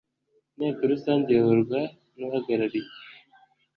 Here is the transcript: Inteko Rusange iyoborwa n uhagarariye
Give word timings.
Inteko 0.53 0.81
Rusange 0.91 1.27
iyoborwa 1.33 1.79
n 2.17 2.19
uhagarariye 2.27 2.89